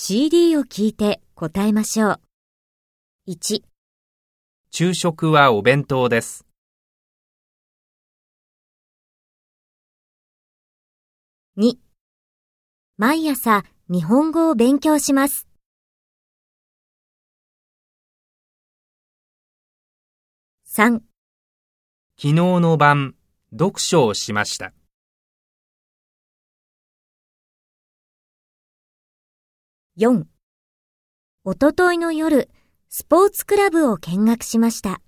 [0.00, 2.20] CD を聞いて答えましょう。
[3.26, 3.62] 1、
[4.70, 6.46] 昼食はお弁当です。
[11.56, 11.78] 2
[12.96, 15.48] 毎朝日本語を勉強します。
[20.68, 21.02] 3昨
[22.16, 23.16] 日の晩、
[23.50, 24.72] 読書をしました。
[30.00, 30.26] 4
[31.42, 32.48] おとといの夜、
[32.88, 35.00] スポーツクラブを見学しました。